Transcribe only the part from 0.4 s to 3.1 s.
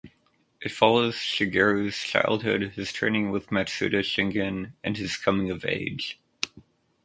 It follows Shigeru's childhood, his